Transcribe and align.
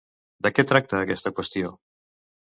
De 0.45 0.51
què 0.59 0.63
tracta 0.71 1.01
aquesta 1.07 1.33
qüestió? 1.41 1.69